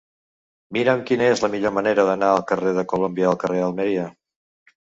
[0.77, 4.09] Mira'm quina és la millor manera d'anar del carrer de Colòmbia al carrer d'Almeria.